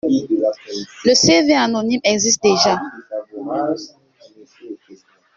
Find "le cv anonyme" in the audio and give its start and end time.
1.05-2.01